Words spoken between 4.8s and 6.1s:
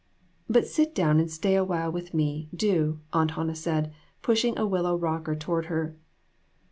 rocker toward her.